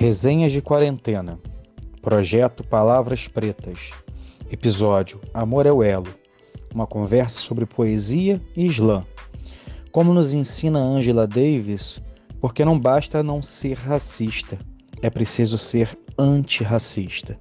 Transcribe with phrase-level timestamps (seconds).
[0.00, 1.38] Resenhas de Quarentena.
[2.00, 3.90] Projeto Palavras Pretas.
[4.50, 6.08] Episódio Amor é o Elo.
[6.74, 9.06] Uma conversa sobre poesia e Islã.
[9.92, 12.00] Como nos ensina Angela Davis,
[12.40, 14.58] porque não basta não ser racista,
[15.02, 17.38] é preciso ser antirracista.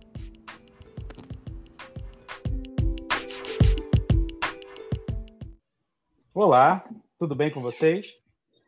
[6.33, 6.83] Olá,
[7.17, 8.15] tudo bem com vocês?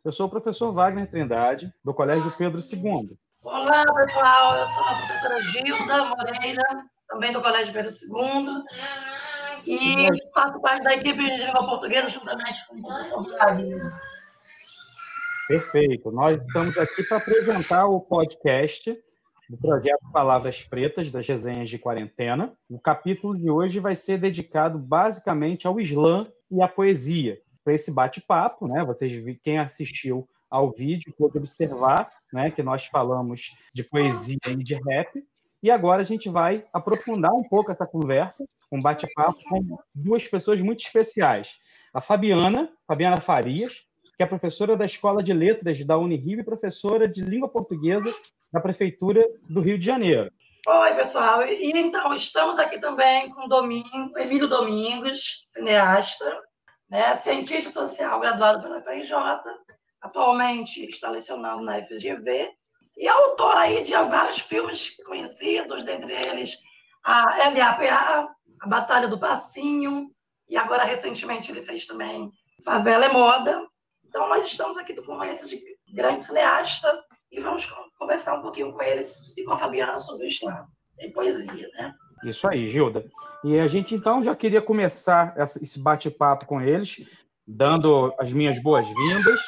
[0.06, 3.20] Eu sou o professor Wagner Trindade, do Colégio Pedro II.
[3.44, 4.56] Olá, pessoal.
[4.56, 6.64] Eu sou a professora Gilda Moreira,
[7.08, 8.64] também do Colégio Pedro II,
[9.66, 13.82] e faço parte da equipe de língua portuguesa juntamente com o professor Wagner.
[15.48, 16.12] Perfeito.
[16.12, 18.96] Nós estamos aqui para apresentar o podcast
[19.50, 22.54] do projeto Palavras Pretas das resenhas de quarentena.
[22.70, 27.92] O capítulo de hoje vai ser dedicado basicamente ao Islã e à poesia para esse
[27.92, 28.84] bate-papo, né?
[28.86, 29.12] Vocês,
[29.44, 35.24] quem assistiu ao vídeo, pode observar, né, que nós falamos de poesia e de rap.
[35.64, 40.62] E agora a gente vai aprofundar um pouco essa conversa, um bate-papo com duas pessoas
[40.62, 41.58] muito especiais.
[41.94, 43.86] A Fabiana, Fabiana Farias,
[44.18, 48.14] que é professora da Escola de Letras da Unirio e professora de Língua Portuguesa
[48.52, 50.32] da Prefeitura do Rio de Janeiro.
[50.68, 51.44] Oi, pessoal.
[51.44, 56.26] E então, estamos aqui também com Domingo, Emílio Domingos, cineasta,
[56.90, 59.12] né, cientista social graduado pela FRJ,
[60.02, 62.52] atualmente está lecionando na FGV,
[62.98, 66.58] e autor aí de vários filmes conhecidos, dentre eles
[67.04, 68.30] a LAPA,
[68.60, 70.12] a Batalha do Passinho,
[70.50, 72.32] e agora recentemente ele fez também
[72.64, 73.66] Favela é Moda.
[74.06, 75.64] Então nós estamos aqui com esse
[75.94, 77.66] grande cineasta e vamos
[77.98, 80.68] conversar um pouquinho com eles e com a Fabiana sobre o Islã
[81.00, 81.96] e poesia, né?
[82.24, 83.04] Isso aí, Gilda.
[83.44, 87.04] E a gente então já queria começar esse bate-papo com eles,
[87.48, 89.40] dando as minhas boas-vindas,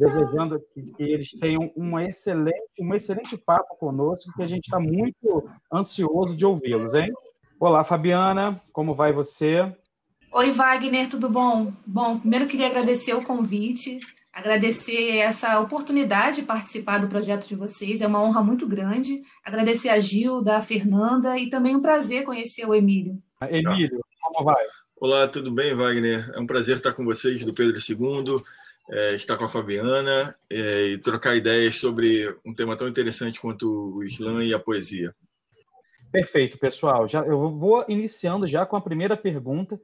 [0.00, 5.46] desejando que, eles tenham uma excelente, um excelente papo conosco, que a gente está muito
[5.70, 7.12] ansioso de ouvi-los, hein?
[7.58, 9.70] Olá, Fabiana, como vai você?
[10.32, 11.70] Oi, Wagner, tudo bom?
[11.86, 13.98] Bom, primeiro queria agradecer o convite,
[14.32, 19.20] agradecer essa oportunidade de participar do projeto de vocês, é uma honra muito grande.
[19.44, 23.22] Agradecer a Gilda, a Fernanda e também um prazer conhecer o Emílio.
[23.42, 24.64] Emílio, como vai?
[24.96, 26.30] Olá, tudo bem, Wagner?
[26.34, 28.42] É um prazer estar com vocês do Pedro II,
[28.90, 33.96] é, estar com a Fabiana é, e trocar ideias sobre um tema tão interessante quanto
[33.96, 35.14] o Islã e a poesia.
[36.10, 37.06] Perfeito, pessoal.
[37.06, 39.80] Já, eu vou iniciando já com a primeira pergunta,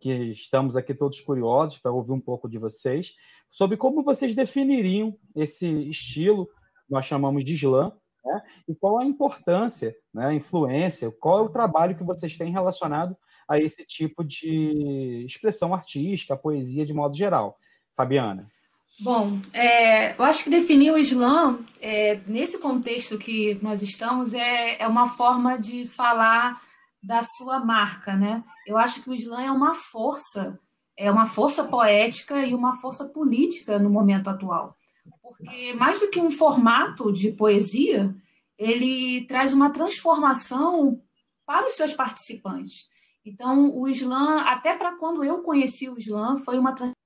[0.00, 3.14] que estamos aqui todos curiosos para ouvir um pouco de vocês,
[3.50, 6.48] sobre como vocês definiriam esse estilo
[6.88, 7.92] nós chamamos de Islã,
[8.24, 8.42] né?
[8.66, 13.16] e qual a importância, né, a influência, qual é o trabalho que vocês têm relacionado
[13.48, 17.58] a esse tipo de expressão artística, a poesia de modo geral.
[17.98, 18.46] Fabiana.
[19.00, 24.80] Bom, é, eu acho que definir o Islã, é, nesse contexto que nós estamos, é,
[24.80, 26.60] é uma forma de falar
[27.02, 28.44] da sua marca, né?
[28.64, 30.60] Eu acho que o Islã é uma força,
[30.96, 34.76] é uma força poética e uma força política no momento atual.
[35.20, 38.14] Porque mais do que um formato de poesia,
[38.56, 41.00] ele traz uma transformação
[41.44, 42.88] para os seus participantes.
[43.24, 46.97] Então, o Islã, até para quando eu conheci o Islã, foi uma transformação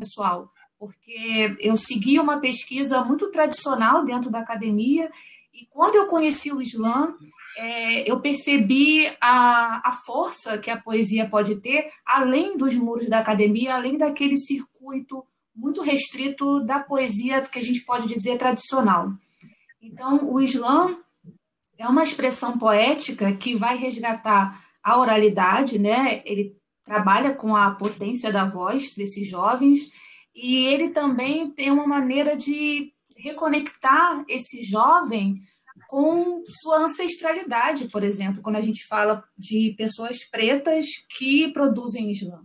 [0.00, 5.10] pessoal, porque eu segui uma pesquisa muito tradicional dentro da academia
[5.52, 7.14] e quando eu conheci o Islã,
[7.56, 13.18] é, eu percebi a, a força que a poesia pode ter além dos muros da
[13.18, 15.24] academia, além daquele circuito
[15.54, 19.12] muito restrito da poesia que a gente pode dizer tradicional.
[19.82, 20.96] Então, o Islã
[21.76, 26.22] é uma expressão poética que vai resgatar a oralidade, né?
[26.24, 26.56] Ele
[26.90, 29.92] trabalha com a potência da voz desses jovens
[30.34, 35.40] e ele também tem uma maneira de reconectar esse jovem
[35.88, 40.86] com sua ancestralidade, por exemplo, quando a gente fala de pessoas pretas
[41.16, 42.42] que produzem Islã.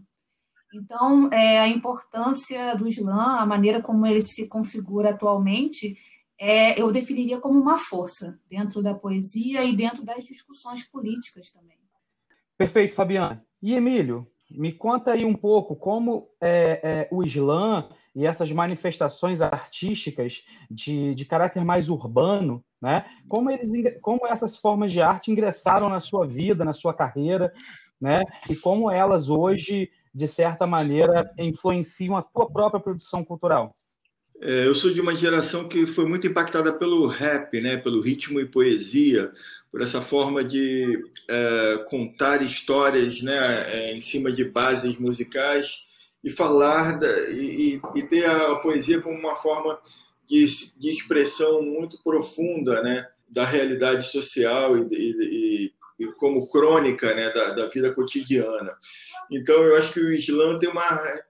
[0.75, 5.97] Então, é, a importância do Islã, a maneira como ele se configura atualmente,
[6.39, 11.80] é, eu definiria como uma força dentro da poesia e dentro das discussões políticas também.
[12.56, 13.44] Perfeito, Fabiana.
[13.62, 19.42] E Emílio, me conta aí um pouco como é, é, o Islã e essas manifestações
[19.42, 23.06] artísticas de, de caráter mais urbano, né?
[23.28, 23.69] Como, eles,
[24.02, 27.52] como essas formas de arte ingressaram na sua vida, na sua carreira,
[28.00, 28.22] né?
[28.50, 33.75] E como elas hoje, de certa maneira, influenciam a tua própria produção cultural.
[34.41, 37.77] É, eu sou de uma geração que foi muito impactada pelo rap, né?
[37.77, 39.31] Pelo ritmo e poesia,
[39.71, 43.65] por essa forma de é, contar histórias, né?
[43.71, 45.85] É, em cima de bases musicais
[46.23, 49.79] e falar da, e, e, ter a poesia como uma forma
[50.27, 50.45] de,
[50.79, 53.07] de expressão muito profunda, né?
[53.27, 55.73] da realidade social e, e, e
[56.18, 58.75] como crônica né, da, da, vida cotidiana.
[59.31, 60.88] Então, eu acho que o Islã tem uma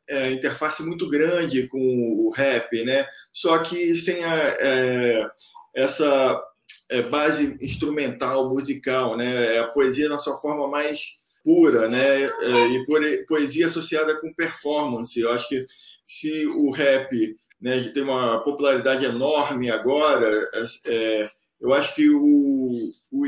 [0.09, 3.05] é, interface muito grande com o rap, né?
[3.31, 5.27] só que sem a, é,
[5.75, 6.41] essa
[6.89, 9.55] é, base instrumental, musical, né?
[9.55, 11.01] É a poesia na sua forma mais
[11.43, 12.23] pura, né?
[12.23, 15.19] É, e poesia associada com performance.
[15.19, 15.65] Eu acho que
[16.03, 20.31] se o rap né, tem uma popularidade enorme agora,
[20.85, 21.29] é,
[21.59, 23.25] eu acho que o, o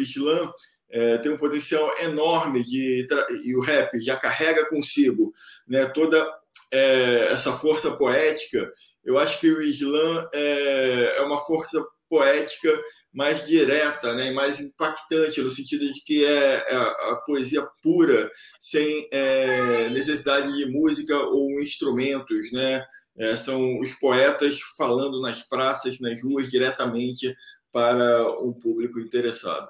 [0.90, 3.06] é, tem um potencial enorme de
[3.44, 5.34] e o rap já carrega consigo
[5.68, 6.26] né, toda
[6.72, 8.72] é, essa força poética.
[9.04, 12.70] Eu acho que o Islã é, é uma força poética
[13.14, 18.30] mais direta, né, mais impactante, no sentido de que é, é a poesia pura,
[18.62, 22.52] sem é, necessidade de música ou instrumentos.
[22.52, 22.86] Né?
[23.18, 27.36] É, são os poetas falando nas praças, nas ruas, diretamente
[27.72, 29.68] para um público interessado.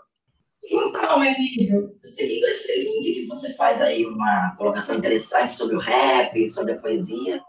[0.69, 6.48] Então, Emílio, seguindo esse link que você faz aí, uma colocação interessante sobre o rap,
[6.50, 7.42] sobre a poesia,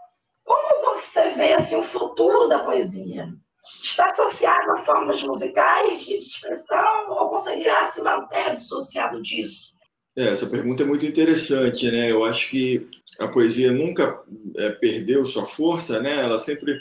[0.43, 3.27] como você vê assim, o futuro da poesia?
[3.83, 9.73] está associado a formas musicais de expressão ou conseguirá se manter dissociado disso?
[10.15, 12.11] É, essa pergunta é muito interessante, né?
[12.11, 12.87] Eu acho que
[13.19, 14.21] a poesia nunca
[14.57, 16.21] é, perdeu sua força, né?
[16.21, 16.79] Ela sempre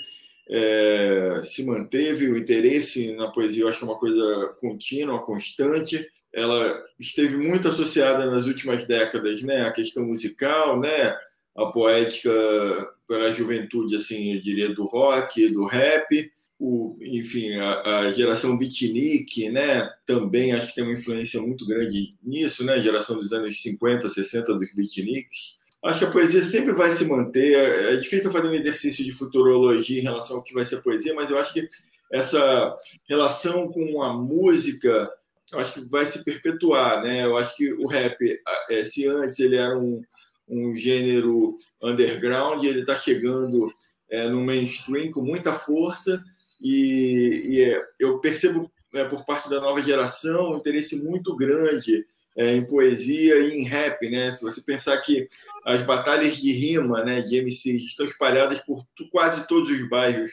[0.49, 6.09] é, se manteve, o interesse na poesia eu acho que é uma coisa contínua, constante.
[6.39, 9.63] Ela esteve muito associada nas últimas décadas, né?
[9.63, 11.17] A questão musical, né?
[11.57, 12.31] A poética
[13.07, 18.59] para a juventude, assim, eu diria, do rock, do rap, o, enfim, a, a, geração
[18.59, 23.33] beatnik, né, também acho que tem uma influência muito grande nisso, né, a geração dos
[23.33, 25.57] anos 50, 60 dos beatniks.
[25.85, 27.55] Acho que a poesia sempre vai se manter.
[27.55, 31.31] É difícil fazer um exercício de futurologia em relação ao que vai ser poesia, mas
[31.31, 31.69] eu acho que
[32.13, 32.75] essa
[33.09, 35.09] relação com a música,
[35.53, 37.25] eu acho que vai se perpetuar, né?
[37.25, 38.17] Eu acho que o rap,
[38.71, 40.03] é, se antes ele era um,
[40.49, 43.73] um gênero underground, ele está chegando
[44.11, 46.23] é, no mainstream com muita força
[46.61, 52.05] e, e é, eu percebo é, por parte da nova geração um interesse muito grande
[52.37, 54.33] é, em poesia e em rap, né?
[54.33, 55.27] Se você pensar que
[55.65, 60.31] as batalhas de rima, né, de MCs estão espalhadas por quase todos os bairros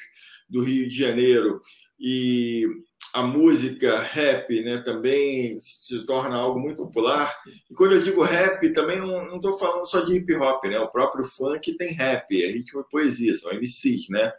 [0.47, 1.59] do Rio de Janeiro
[1.99, 2.67] e
[3.15, 7.33] a música rap né, também se torna algo muito popular.
[7.71, 10.77] E quando eu digo rap, também não estou falando só de hip hop, né?
[10.79, 14.33] O próprio funk tem rap, é ritmo e poesia, são MCs, né?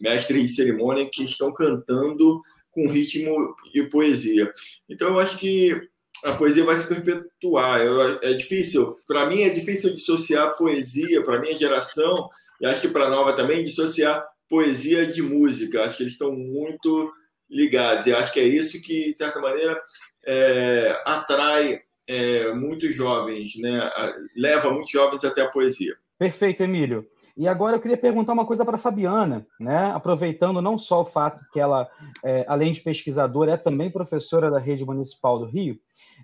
[0.00, 2.40] Mestres de cerimônia que estão cantando
[2.70, 4.50] com ritmo e poesia.
[4.88, 5.78] Então eu acho que
[6.24, 7.82] a poesia vai se perpetuar.
[7.82, 12.26] Eu, é difícil, para mim é difícil dissociar poesia, para minha geração,
[12.58, 15.82] e acho que para a nova também, dissociar poesia de música.
[15.82, 17.12] Acho que eles estão muito
[17.50, 18.06] ligados.
[18.06, 19.80] E acho que é isso que, de certa maneira,
[20.26, 23.90] é, atrai é, muitos jovens, né?
[24.36, 25.94] leva muitos jovens até a poesia.
[26.18, 27.06] Perfeito, Emílio.
[27.36, 29.92] E agora eu queria perguntar uma coisa para a Fabiana, né?
[29.94, 31.88] aproveitando não só o fato que ela,
[32.24, 35.78] é, além de pesquisadora, é também professora da Rede Municipal do Rio,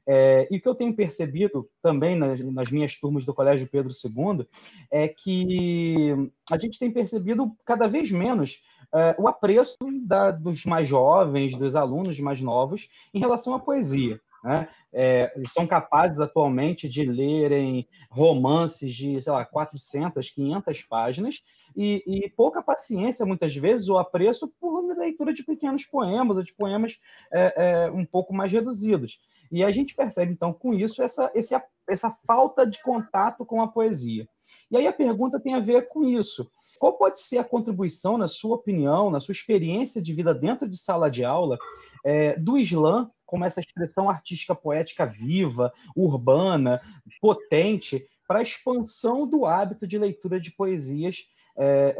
[0.06, 3.92] é, e o que eu tenho percebido também nas, nas, minhas turmas do Colégio Pedro
[3.92, 4.46] II
[4.90, 6.14] é que
[6.50, 8.62] a gente tem percebido cada vez menos
[8.94, 14.20] é, o apreço da, dos mais jovens, dos alunos mais novos, em relação à poesia.
[14.44, 14.68] Né?
[14.92, 21.42] É, são capazes atualmente de lerem romances de, sei lá, 400, 500 páginas
[21.74, 26.54] e, e, pouca paciência, muitas vezes, ou apreço por leitura de pequenos poemas ou de
[26.54, 27.00] poemas
[27.32, 29.18] é, é, um pouco mais reduzidos.
[29.50, 31.54] E a gente percebe, então, com isso, essa, esse,
[31.88, 34.28] essa falta de contato com a poesia.
[34.70, 36.48] E aí a pergunta tem a ver com isso.
[36.78, 40.76] Qual pode ser a contribuição, na sua opinião, na sua experiência de vida dentro de
[40.76, 41.58] sala de aula,
[42.04, 46.80] é, do Islã como essa expressão artística poética viva, urbana,
[47.20, 51.26] potente, para a expansão do hábito de leitura de poesias
[51.56, 51.96] é,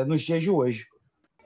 [0.00, 0.86] é, nos dias de hoje?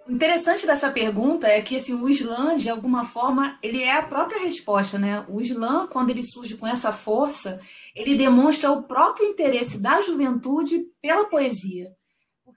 [0.07, 4.03] O interessante dessa pergunta é que assim, o Islã, de alguma forma, ele é a
[4.03, 5.25] própria resposta, né?
[5.29, 7.61] O Islã, quando ele surge com essa força,
[7.95, 11.95] ele demonstra o próprio interesse da juventude pela poesia.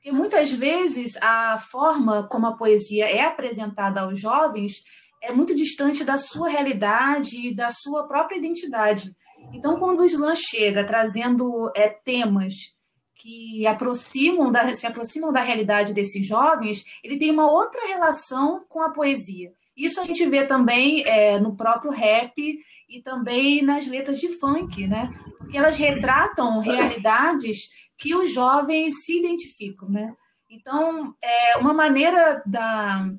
[0.03, 4.83] Porque muitas vezes a forma como a poesia é apresentada aos jovens
[5.22, 9.15] é muito distante da sua realidade e da sua própria identidade.
[9.53, 12.75] Então, quando o Islã chega trazendo é, temas
[13.15, 18.81] que aproximam da, se aproximam da realidade desses jovens, ele tem uma outra relação com
[18.81, 19.53] a poesia.
[19.75, 22.33] Isso a gente vê também é, no próprio rap
[22.89, 25.10] e também nas letras de funk, né?
[25.38, 27.69] Porque elas retratam realidades
[28.03, 30.13] que os jovens se identificam, né?
[30.51, 33.10] Então, é uma maneira da,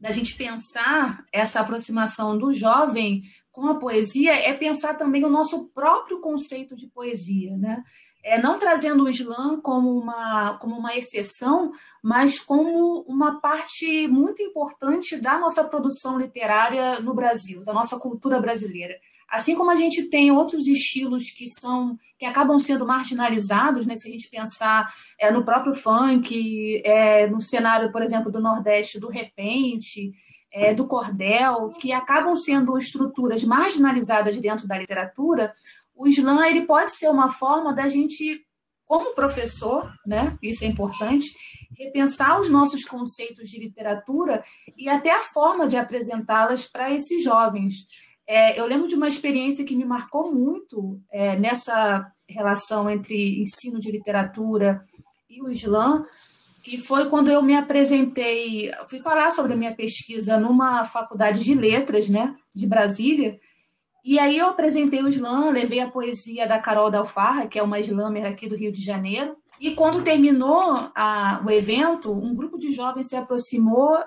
[0.00, 5.68] da gente pensar essa aproximação do jovem com a poesia é pensar também o nosso
[5.70, 7.82] próprio conceito de poesia, né?
[8.22, 14.40] É, não trazendo o Islã como uma, como uma exceção, mas como uma parte muito
[14.40, 18.94] importante da nossa produção literária no Brasil, da nossa cultura brasileira.
[19.28, 23.96] Assim como a gente tem outros estilos que são que acabam sendo marginalizados, né?
[23.96, 29.00] se a gente pensar é, no próprio funk, é, no cenário, por exemplo, do Nordeste,
[29.00, 30.12] do repente,
[30.52, 35.54] é, do cordel, que acabam sendo estruturas marginalizadas dentro da literatura,
[35.94, 38.44] o slam ele pode ser uma forma da gente,
[38.84, 40.36] como professor, né?
[40.42, 41.26] isso é importante,
[41.74, 44.44] repensar os nossos conceitos de literatura
[44.76, 47.86] e até a forma de apresentá-las para esses jovens.
[48.32, 53.80] É, eu lembro de uma experiência que me marcou muito é, nessa relação entre ensino
[53.80, 54.84] de literatura
[55.28, 56.06] e o Islã,
[56.62, 61.54] que foi quando eu me apresentei, fui falar sobre a minha pesquisa numa faculdade de
[61.54, 63.36] letras, né, de Brasília,
[64.04, 67.80] e aí eu apresentei o Islã, levei a poesia da Carol Dalfarra, que é uma
[67.80, 72.70] slammer aqui do Rio de Janeiro, e quando terminou a, o evento, um grupo de
[72.70, 73.98] jovens se aproximou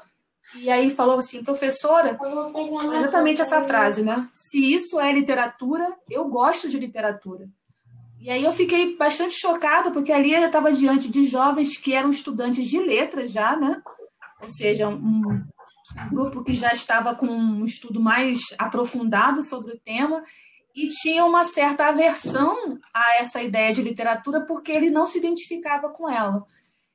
[0.56, 2.18] e aí falou assim, professora,
[2.98, 4.30] exatamente essa frase, né?
[4.34, 7.48] Se isso é literatura, eu gosto de literatura.
[8.20, 12.10] E aí eu fiquei bastante chocada, porque ali eu estava diante de jovens que eram
[12.10, 13.82] estudantes de letras já, né?
[14.42, 15.44] Ou seja, um,
[15.98, 20.24] um grupo que já estava com um estudo mais aprofundado sobre o tema
[20.76, 25.90] e tinha uma certa aversão a essa ideia de literatura porque ele não se identificava
[25.90, 26.46] com ela.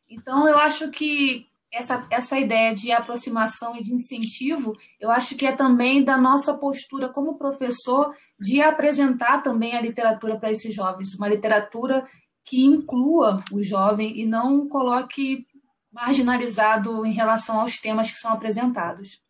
[0.09, 5.47] Então, eu acho que essa, essa ideia de aproximação e de incentivo, eu acho que
[5.47, 11.15] é também da nossa postura como professor de apresentar também a literatura para esses jovens,
[11.15, 12.07] uma literatura
[12.45, 15.47] que inclua o jovem e não coloque
[15.93, 19.21] marginalizado em relação aos temas que são apresentados.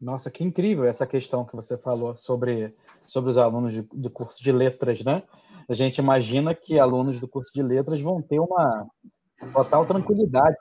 [0.00, 2.74] Nossa, que incrível essa questão que você falou sobre,
[3.04, 5.22] sobre os alunos de, de curso de letras, né?
[5.68, 8.86] A gente imagina que alunos do curso de letras vão ter uma,
[9.52, 10.56] total tranquilidade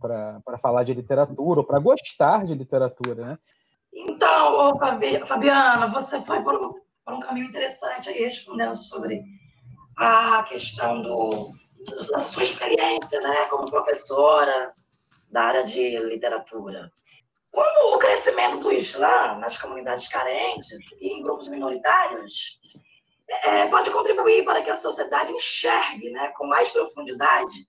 [0.00, 3.38] para falar de literatura, ou para gostar de literatura, né?
[3.92, 4.78] Então,
[5.26, 9.22] Fabiana, você foi por um, por um caminho interessante aí, respondendo sobre
[9.96, 11.50] a questão do,
[12.10, 14.72] da sua experiência, né, como professora
[15.30, 16.92] da área de literatura.
[17.50, 22.58] Como o crescimento do Islã nas comunidades carentes e em grupos minoritários
[23.44, 27.66] é, pode contribuir para que a sociedade enxergue né, com mais profundidade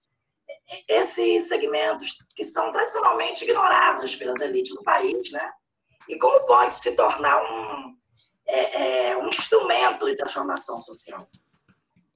[0.87, 5.51] esses segmentos que são tradicionalmente ignorados pelas elites do país, né?
[6.07, 7.95] E como pode se tornar um,
[8.47, 11.27] é, é, um instrumento de transformação social?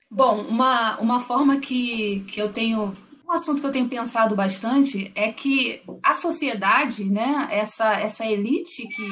[0.10, 2.96] Bom, uma, uma forma que, que eu tenho,
[3.28, 8.88] um assunto que eu tenho pensado bastante é que a sociedade, né, essa, essa elite
[8.88, 9.08] que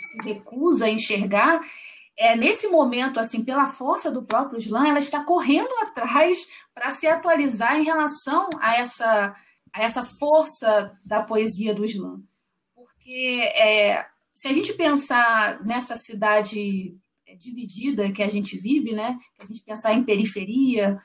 [0.00, 1.60] se recusa a enxergar,
[2.20, 7.06] é, nesse momento, assim, pela força do próprio slam, ela está correndo atrás para se
[7.06, 9.34] atualizar em relação a essa,
[9.72, 12.22] a essa força da poesia do slam.
[12.74, 16.94] Porque é, se a gente pensar nessa cidade
[17.38, 21.00] dividida que a gente vive, né, que a gente pensar em periferia,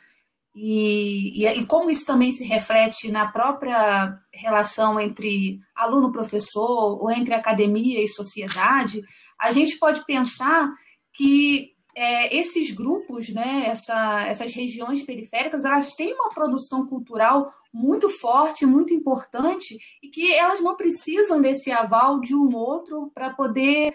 [0.53, 7.33] e, e, e, como isso também se reflete na própria relação entre aluno-professor ou entre
[7.33, 9.01] academia e sociedade,
[9.39, 10.73] a gente pode pensar
[11.15, 18.09] que é, esses grupos, né, essa, essas regiões periféricas, elas têm uma produção cultural muito
[18.09, 23.93] forte, muito importante, e que elas não precisam desse aval de um outro para poder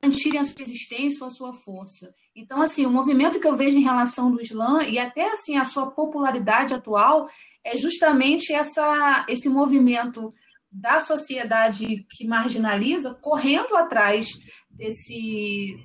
[0.00, 2.12] garantirem a sua existência ou a sua força.
[2.34, 5.64] Então, assim, o movimento que eu vejo em relação do Islã, e até assim a
[5.64, 7.28] sua popularidade atual,
[7.64, 10.32] é justamente essa, esse movimento
[10.70, 14.30] da sociedade que marginaliza correndo atrás
[14.70, 15.76] desse,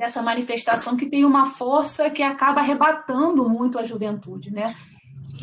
[0.00, 4.74] dessa manifestação que tem uma força que acaba arrebatando muito a juventude, né?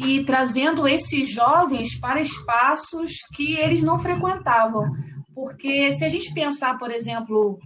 [0.04, 4.92] E trazendo esses jovens para espaços que eles não frequentavam.
[5.32, 7.60] Porque se a gente pensar, por exemplo,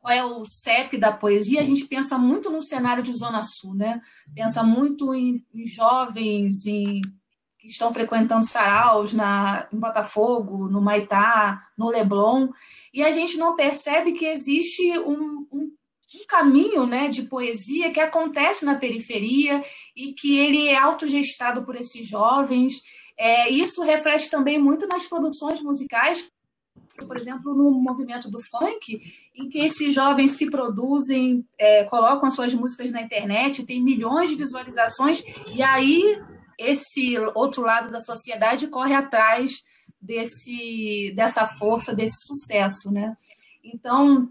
[0.00, 3.76] qual é o CEP da poesia, a gente pensa muito no cenário de Zona Sul,
[3.76, 4.00] né?
[4.34, 7.02] Pensa muito em, em jovens em,
[7.56, 12.48] que estão frequentando saraus na, em Botafogo, no Maitá, no Leblon,
[12.92, 15.79] e a gente não percebe que existe um, um
[16.14, 19.62] um caminho né, de poesia que acontece na periferia
[19.94, 22.82] e que ele é autogestado por esses jovens.
[23.16, 26.30] É, isso reflete também muito nas produções musicais,
[27.06, 29.00] por exemplo, no movimento do funk,
[29.34, 34.36] em que esses jovens se produzem, é, colocam suas músicas na internet, tem milhões de
[34.36, 35.22] visualizações,
[35.54, 36.20] e aí
[36.58, 39.62] esse outro lado da sociedade corre atrás
[40.00, 43.16] desse, dessa força, desse sucesso, né?
[43.64, 44.30] Então,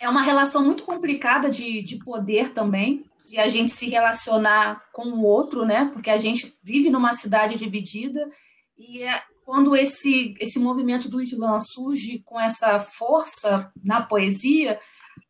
[0.00, 5.04] é uma relação muito complicada de, de poder também, de a gente se relacionar com
[5.04, 5.90] o outro, né?
[5.92, 8.28] Porque a gente vive numa cidade dividida
[8.76, 14.80] e é, quando esse, esse movimento do Islã surge com essa força na poesia,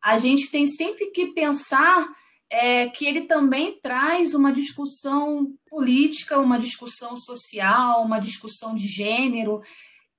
[0.01, 2.07] a gente tem sempre que pensar
[2.49, 9.61] é, que ele também traz uma discussão política, uma discussão social, uma discussão de gênero,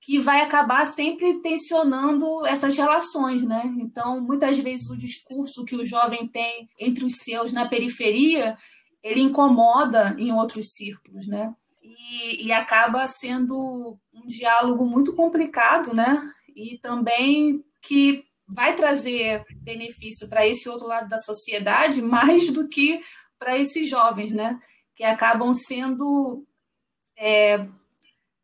[0.03, 3.63] que vai acabar sempre tensionando essas relações, né?
[3.79, 8.57] Então, muitas vezes o discurso que o jovem tem entre os seus na periferia,
[9.01, 11.55] ele incomoda em outros círculos, né?
[11.81, 16.21] E, e acaba sendo um diálogo muito complicado, né?
[16.53, 23.01] E também que vai trazer benefício para esse outro lado da sociedade mais do que
[23.39, 24.59] para esses jovens, né?
[24.97, 26.45] Que acabam sendo
[27.17, 27.65] é,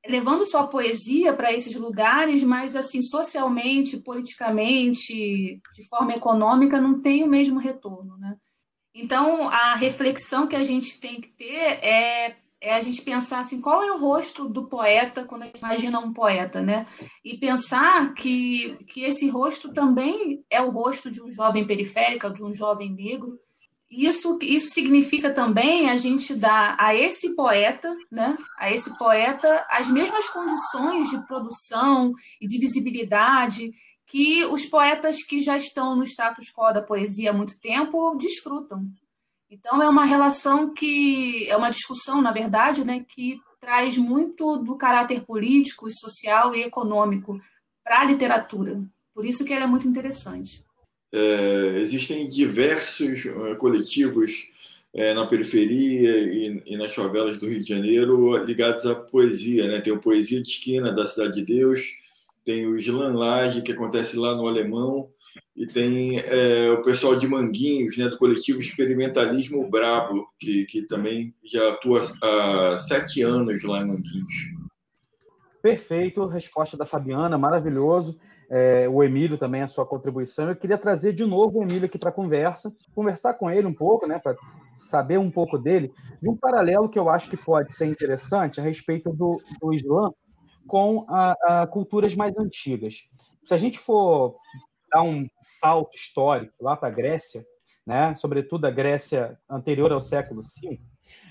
[0.08, 7.24] levando sua poesia para esses lugares, mas assim socialmente, politicamente, de forma econômica, não tem
[7.24, 8.38] o mesmo retorno, né?
[8.94, 13.62] Então a reflexão que a gente tem que ter é é a gente pensar assim,
[13.62, 16.86] qual é o rosto do poeta quando a gente imagina um poeta, né?
[17.24, 22.44] E pensar que, que esse rosto também é o rosto de um jovem periférico, de
[22.44, 23.39] um jovem negro,
[23.89, 29.89] isso, isso significa também a gente dar a esse poeta, né, a esse poeta, as
[29.89, 33.72] mesmas condições de produção e de visibilidade
[34.05, 38.86] que os poetas que já estão no status quo da poesia há muito tempo desfrutam.
[39.50, 44.75] Então é uma relação que é uma discussão, na verdade, né, que traz muito do
[44.77, 47.39] caráter político, social e econômico
[47.84, 48.81] para a literatura.
[49.13, 50.63] Por isso que ela é muito interessante.
[51.12, 54.32] É, existem diversos é, coletivos
[54.94, 59.68] é, na periferia e, e, nas favelas do Rio de Janeiro ligados à poesia.
[59.68, 59.82] Né?
[59.82, 61.82] Tem o Poesia de Esquina da Cidade de Deus,
[62.46, 65.10] tem o Slam Laje, que acontece lá no Alemão,
[65.56, 71.34] e tem é, o pessoal de Manguinhos, né, do coletivo Experimentalismo Brabo, que, que também
[71.43, 74.34] já atua há sete anos lá em Manguinhos.
[75.62, 78.17] Perfeito, resposta da Fabiana, maravilhoso
[78.49, 80.49] é, o Emílio também a sua contribuição.
[80.49, 83.73] Eu queria trazer de novo o Emílio aqui para a conversa, conversar com ele um
[83.73, 84.35] pouco, né, para
[84.75, 88.63] saber um pouco dele, de um paralelo que eu acho que pode ser interessante a
[88.63, 90.12] respeito do, do Islã
[90.67, 93.03] com a, a culturas mais antigas.
[93.45, 94.35] Se a gente for
[94.91, 97.45] dar um salto histórico lá para a Grécia,
[97.85, 100.79] né, sobretudo a Grécia anterior ao século V,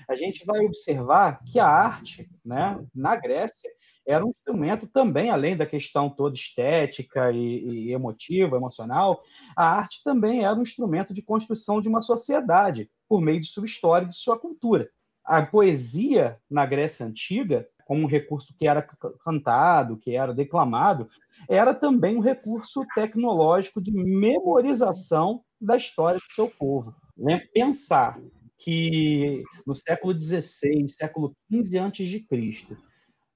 [0.07, 3.69] a gente vai observar que a arte, né, na Grécia,
[4.09, 9.21] era um instrumento também, além da questão toda estética e, e emotiva, emocional,
[9.55, 13.65] a arte também era um instrumento de construção de uma sociedade, por meio de sua
[13.65, 14.89] história e de sua cultura.
[15.23, 18.81] A poesia na Grécia Antiga, como um recurso que era
[19.23, 21.07] cantado, que era declamado,
[21.47, 26.95] era também um recurso tecnológico de memorização da história do seu povo.
[27.15, 27.41] Né?
[27.53, 28.19] Pensar
[28.57, 32.25] que no século XVI, século XV a.C.,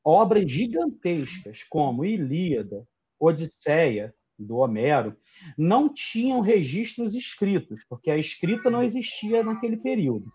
[0.03, 2.87] obras gigantescas como Ilíada,
[3.19, 5.15] Odisseia, do Homero,
[5.57, 10.25] não tinham registros escritos, porque a escrita não existia naquele período.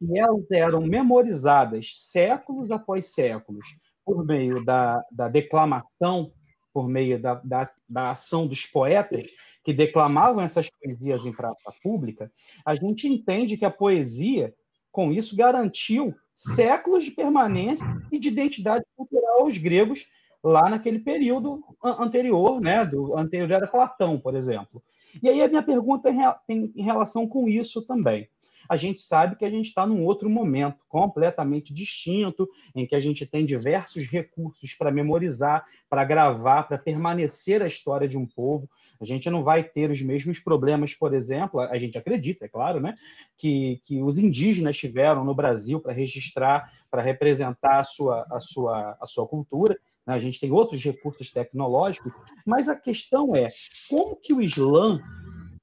[0.00, 3.66] E elas eram memorizadas séculos após séculos,
[4.04, 6.32] por meio da, da declamação,
[6.72, 9.28] por meio da, da, da ação dos poetas
[9.64, 12.32] que declamavam essas poesias em praça pública.
[12.64, 14.54] A gente entende que a poesia,
[14.90, 20.06] com isso, garantiu séculos de permanência e de identidade cultural aos gregos
[20.42, 22.84] lá naquele período anterior, né?
[22.84, 24.82] Do anterior era Platão, por exemplo.
[25.22, 26.10] E aí a minha pergunta
[26.46, 28.28] tem em relação com isso também.
[28.68, 33.00] A gente sabe que a gente está num outro momento completamente distinto, em que a
[33.00, 38.66] gente tem diversos recursos para memorizar, para gravar, para permanecer a história de um povo.
[39.00, 42.80] A gente não vai ter os mesmos problemas, por exemplo, a gente acredita, é claro,
[42.80, 42.94] né,
[43.38, 48.98] que, que os indígenas tiveram no Brasil para registrar, para representar a sua, a sua,
[49.00, 49.78] a sua cultura.
[50.06, 50.14] Né?
[50.14, 52.12] A gente tem outros recursos tecnológicos,
[52.44, 53.48] mas a questão é
[53.88, 55.00] como que o Islã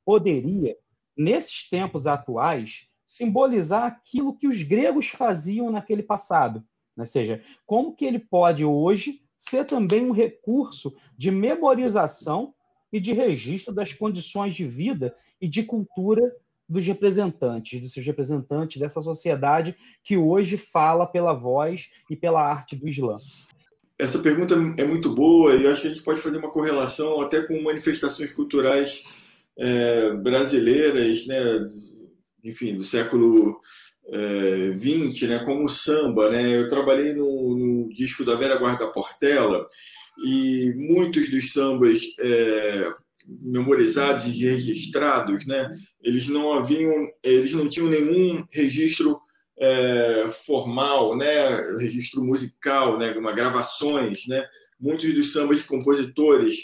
[0.04, 0.76] poderia,
[1.15, 6.63] nesses tempos atuais, simbolizar aquilo que os gregos faziam naquele passado.
[6.97, 12.54] Ou seja, como que ele pode hoje ser também um recurso de memorização
[12.91, 16.21] e de registro das condições de vida e de cultura
[16.67, 22.76] dos representantes, dos seus representantes dessa sociedade que hoje fala pela voz e pela arte
[22.76, 23.17] do Islã.
[23.97, 27.41] Essa pergunta é muito boa e acho que a gente pode fazer uma correlação até
[27.41, 29.04] com manifestações culturais
[29.58, 31.67] é, brasileiras, né,
[32.43, 33.60] enfim, do século
[34.10, 36.30] é, 20, né, como samba.
[36.30, 36.58] Né?
[36.58, 39.67] Eu trabalhei no, no disco da Vera Guarda Portela
[40.24, 42.92] e muitos dos sambas é,
[43.28, 45.70] memorizados e registrados, né,
[46.02, 49.20] eles não haviam, eles não tinham nenhum registro
[49.60, 54.46] é, formal, né, registro musical, né, uma gravações, né,
[54.80, 56.56] muitos dos sambas compositores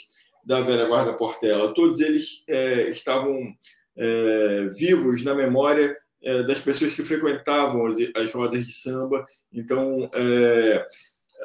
[0.45, 3.53] da Vera Guarda Portela, todos eles é, estavam
[3.97, 9.25] é, vivos na memória é, das pessoas que frequentavam as, as rodas de samba.
[9.51, 10.85] Então, é,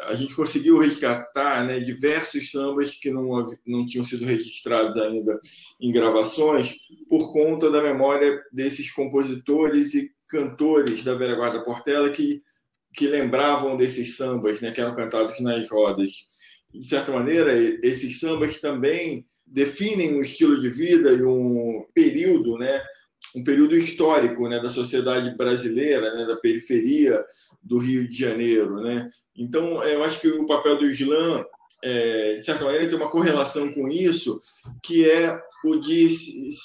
[0.06, 5.38] a gente conseguiu resgatar né, diversos sambas que não, não tinham sido registrados ainda
[5.80, 6.74] em gravações
[7.08, 12.42] por conta da memória desses compositores e cantores da Vera Guarda Portela que,
[12.94, 16.12] que lembravam desses sambas né, que eram cantados nas rodas.
[16.72, 22.82] De certa maneira, esses sambas também definem um estilo de vida e um período, né,
[23.34, 27.24] um período histórico né, da sociedade brasileira, né, da periferia
[27.62, 28.80] do Rio de Janeiro.
[28.80, 29.08] Né?
[29.36, 31.44] Então, eu acho que o papel do Islã,
[31.82, 34.40] é, de certa maneira, tem uma correlação com isso,
[34.82, 36.08] que é o de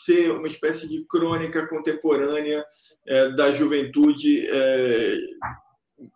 [0.06, 2.64] ser uma espécie de crônica contemporânea
[3.08, 5.18] é, da juventude é,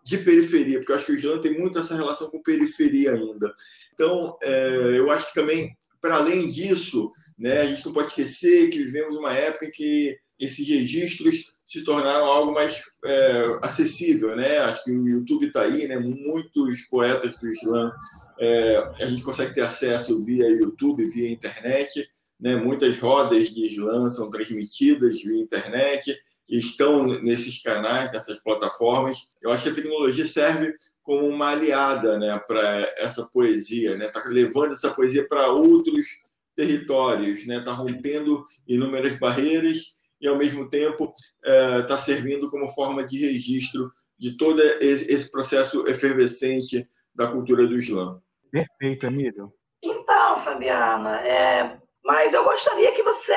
[0.03, 3.53] de periferia, porque eu acho que o Islã tem muito essa relação com periferia ainda.
[3.93, 8.69] Então, é, eu acho que também, para além disso, né, a gente não pode esquecer
[8.69, 14.58] que vivemos uma época em que esses registros se tornaram algo mais é, acessível, né?
[14.60, 16.00] Acho que o YouTube está aí, né?
[16.00, 17.91] Muitos poetas do Islã
[18.39, 22.56] é, a gente consegue ter acesso via YouTube, via internet, né?
[22.56, 29.28] Muitas rodas de Islã são transmitidas via internet, estão nesses canais, nessas plataformas.
[29.41, 30.73] Eu acho que a tecnologia serve
[31.04, 32.41] como uma aliada, né?
[32.47, 34.06] Para essa poesia, né?
[34.06, 36.08] Está levando essa poesia para outros
[36.56, 37.58] territórios, né?
[37.58, 43.91] Está rompendo inúmeras barreiras e, ao mesmo tempo, está é, servindo como forma de registro
[44.17, 48.19] de todo esse processo efervescente da cultura do Islã.
[48.51, 49.53] Perfeito, Emílio.
[49.84, 51.80] Então, Fabiana, é...
[52.03, 53.36] mas eu gostaria que você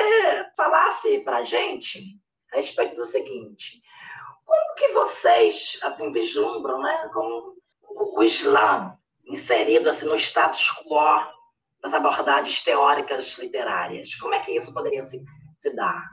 [0.57, 2.19] falasse para a gente
[2.51, 3.81] a respeito do seguinte:
[4.43, 11.27] como que vocês assim vislumbram, né, como o Islã inserido assim no status quo
[11.81, 14.15] das abordagens teóricas literárias?
[14.15, 15.23] Como é que isso poderia se,
[15.59, 16.03] se dar?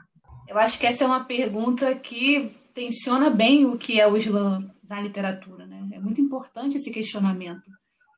[0.49, 4.67] Eu acho que essa é uma pergunta que tensiona bem o que é o Islã
[4.89, 5.67] na literatura.
[5.67, 5.89] Né?
[5.93, 7.69] É muito importante esse questionamento,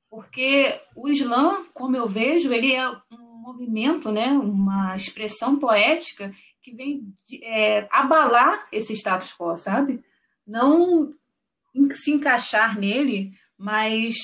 [0.09, 4.27] porque o Islã, como eu vejo, ele é um movimento, né?
[4.27, 7.13] uma expressão poética que vem
[7.43, 10.01] é, abalar esse status quo, sabe?
[10.47, 11.11] Não
[11.91, 14.15] se encaixar nele, mas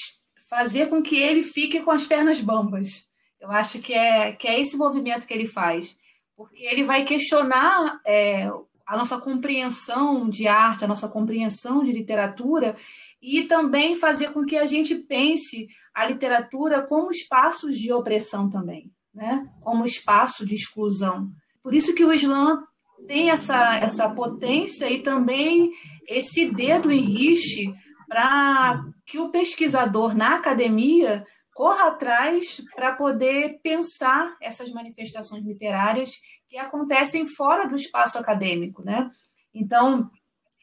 [0.50, 3.06] fazer com que ele fique com as pernas bambas.
[3.42, 5.98] Eu acho que é, que é esse movimento que ele faz
[6.38, 8.48] porque ele vai questionar é,
[8.86, 12.76] a nossa compreensão de arte, a nossa compreensão de literatura,
[13.20, 18.92] e também fazer com que a gente pense a literatura como espaços de opressão também,
[19.12, 19.50] né?
[19.62, 21.32] como espaço de exclusão.
[21.64, 22.64] Por isso que o Islã
[23.08, 25.72] tem essa, essa potência e também
[26.08, 27.74] esse dedo em riche
[28.08, 31.26] para que o pesquisador na academia
[31.58, 39.10] corra atrás para poder pensar essas manifestações literárias que acontecem fora do espaço acadêmico, né?
[39.52, 40.08] Então,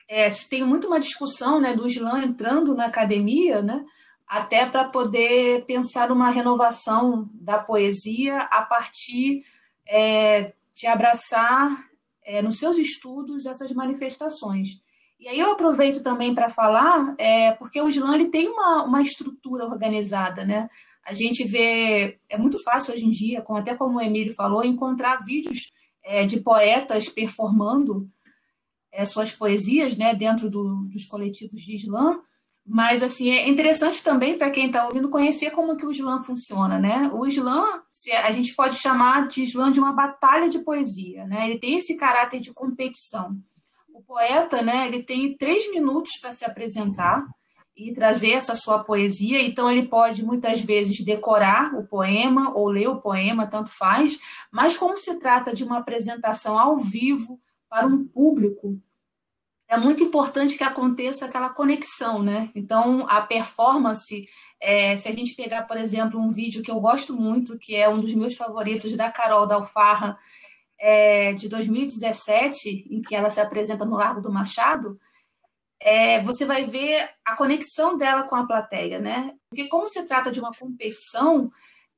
[0.08, 3.84] é, tem muito uma discussão né, do Islã entrando na academia, né,
[4.24, 9.42] até para poder pensar uma renovação da poesia a partir
[9.88, 11.76] é, de abraçar
[12.22, 14.80] é, nos seus estudos essas manifestações.
[15.18, 19.00] E aí eu aproveito também para falar, é, porque o Islã ele tem uma, uma
[19.00, 20.68] estrutura organizada, né?
[21.04, 24.64] A gente vê, é muito fácil hoje em dia, com, até como o Emílio falou,
[24.64, 25.70] encontrar vídeos
[26.02, 28.08] é, de poetas performando
[28.90, 32.20] é, suas poesias né, dentro do, dos coletivos de Islã.
[32.66, 36.78] Mas assim é interessante também para quem está ouvindo conhecer como que o Islã funciona,
[36.78, 37.10] né?
[37.12, 37.62] O Islã,
[38.22, 41.46] a gente pode chamar de Islã de uma batalha de poesia, né?
[41.46, 43.36] Ele tem esse caráter de competição
[43.94, 47.24] o poeta, né, ele tem três minutos para se apresentar
[47.76, 49.40] e trazer essa sua poesia.
[49.40, 54.18] Então, ele pode muitas vezes decorar o poema ou ler o poema, tanto faz,
[54.50, 58.80] mas como se trata de uma apresentação ao vivo para um público,
[59.68, 62.50] é muito importante que aconteça aquela conexão, né?
[62.54, 64.28] Então, a performance,
[64.60, 67.88] é, se a gente pegar, por exemplo, um vídeo que eu gosto muito, que é
[67.88, 70.18] um dos meus favoritos da Carol da Alfarra,
[70.86, 75.00] é, de 2017, em que ela se apresenta no Largo do Machado,
[75.80, 79.32] é, você vai ver a conexão dela com a plateia, né?
[79.48, 81.50] Porque como se trata de uma competição,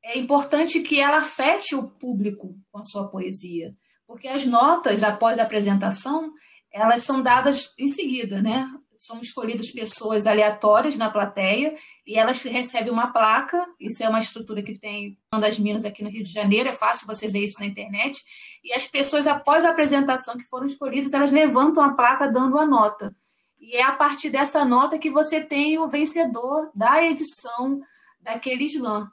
[0.05, 3.75] é importante que ela afete o público com a sua poesia,
[4.07, 6.33] porque as notas após a apresentação
[6.72, 8.70] elas são dadas em seguida, né?
[8.98, 13.66] São escolhidas pessoas aleatórias na plateia e elas recebem uma placa.
[13.80, 16.72] Isso é uma estrutura que tem uma das minas aqui no Rio de Janeiro, é
[16.72, 18.18] fácil você ver isso na internet.
[18.64, 22.66] E as pessoas, após a apresentação que foram escolhidas, elas levantam a placa dando a
[22.66, 23.14] nota.
[23.61, 27.80] E é a partir dessa nota que você tem o vencedor da edição
[28.20, 29.09] daquele slam.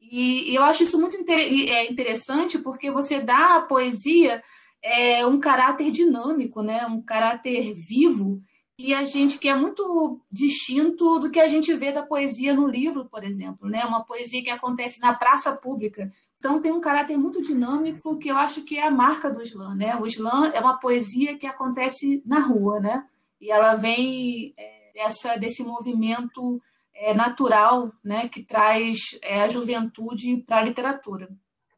[0.00, 4.42] E, eu acho isso muito é, interessante porque você dá à poesia
[4.82, 6.86] é, um caráter dinâmico, né?
[6.86, 8.40] um caráter vivo,
[8.82, 12.66] e a gente que é muito distinto do que a gente vê da poesia no
[12.66, 13.84] livro, por exemplo, né?
[13.84, 16.10] Uma poesia que acontece na praça pública.
[16.38, 19.74] Então tem um caráter muito dinâmico que eu acho que é a marca do slam,
[19.74, 19.96] né?
[19.96, 23.06] O slam é uma poesia que acontece na rua, né?
[23.38, 26.60] E ela vem é, dessa, desse movimento
[26.94, 28.30] é, natural, né?
[28.30, 31.28] Que traz é, a juventude para a literatura.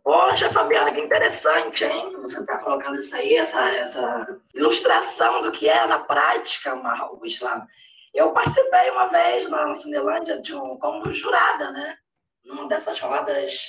[0.05, 2.17] Poxa, Fabiana, que interessante, hein?
[2.23, 6.75] Você está colocando isso aí, essa, essa ilustração do que é na prática
[7.13, 7.67] o Islã.
[8.13, 11.97] Eu participei uma vez na Cinelândia de um, como jurada, né?
[12.45, 13.61] Numa dessas rodas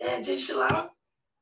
[0.00, 0.90] é, de Islã,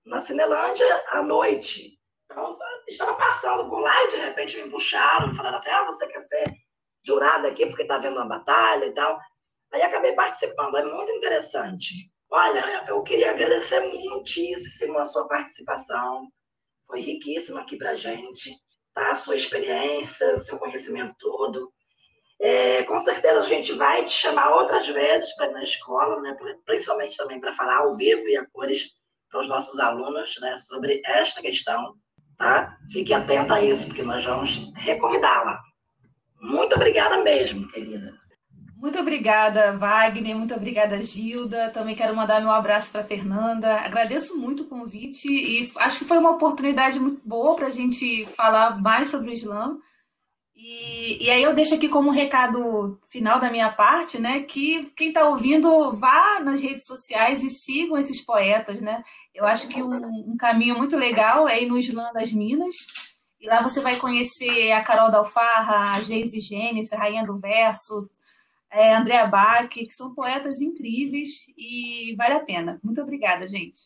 [0.05, 1.99] na Cinelândia, à noite.
[2.27, 2.55] Então,
[2.87, 6.45] estava passando por lá e de repente me puxaram, falaram assim: ah, você quer ser
[7.03, 9.19] jurada aqui porque está vendo uma batalha e tal.
[9.73, 12.11] Aí acabei participando, é muito interessante.
[12.31, 16.29] Olha, eu queria agradecer muitíssimo a sua participação.
[16.87, 18.51] Foi riquíssima aqui para a gente,
[18.93, 19.13] tá?
[19.13, 21.73] A sua experiência, seu conhecimento todo.
[22.41, 26.37] É, com certeza a gente vai te chamar outras vezes para na escola, né?
[26.67, 28.91] principalmente também para falar ao vivo e a cores
[29.31, 30.57] para os nossos alunos né?
[30.59, 31.95] sobre esta questão.
[32.37, 32.77] Tá?
[32.93, 35.59] Fique atenta a isso, porque nós vamos reconvidá-la.
[36.39, 38.13] Muito obrigada mesmo, querida.
[38.87, 40.37] Muito obrigada, Wagner.
[40.37, 41.71] Muito obrigada, Gilda.
[41.71, 43.81] Também quero mandar meu abraço para Fernanda.
[43.81, 48.25] Agradeço muito o convite e acho que foi uma oportunidade muito boa para a gente
[48.27, 49.77] falar mais sobre o Islã.
[50.55, 54.43] E, e aí eu deixo aqui como recado final da minha parte, né?
[54.43, 59.03] Que quem está ouvindo vá nas redes sociais e sigam esses poetas, né?
[59.35, 59.97] Eu acho que um,
[60.33, 62.77] um caminho muito legal é ir no Islã das Minas.
[63.41, 67.37] E lá você vai conhecer a Carol da Alfarra, a Geise Gênesis, a Rainha do
[67.37, 68.09] Verso,
[68.71, 72.81] é, Andrea Bach, que são poetas incríveis e vale a pena.
[72.83, 73.79] Muito obrigada, gente.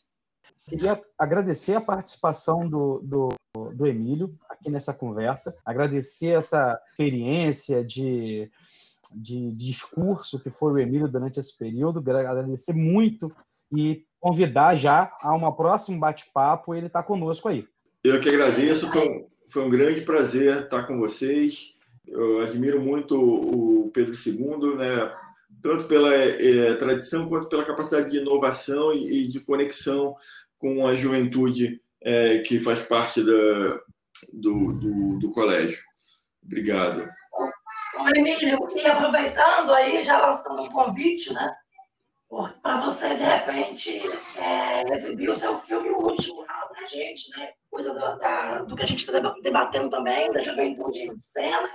[0.67, 3.29] Queria agradecer a participação do, do,
[3.75, 8.51] do Emílio aqui nessa conversa, agradecer essa experiência de,
[9.13, 13.33] de, de discurso que foi o Emílio durante esse período, agradecer muito
[13.73, 17.67] e convidar já a um próximo bate-papo, ele está conosco aí.
[18.05, 21.75] Eu que agradeço, foi um, foi um grande prazer estar com vocês
[22.07, 25.13] eu admiro muito o Pedro II, né?
[25.63, 30.15] tanto pela é, tradição quanto pela capacidade de inovação e, de conexão
[30.59, 33.81] com a juventude é, que faz parte da,
[34.33, 35.79] do, do, do colégio.
[36.45, 37.09] Obrigado.
[38.17, 41.55] Emílio, e aproveitando aí, já lançando um convite, né?
[42.63, 44.01] Para você, de repente,
[44.39, 47.51] é, exibir o seu filme último lá para a gente, né?
[47.69, 51.69] Coisa do, da, do que a gente está debatendo também, da juventude em cena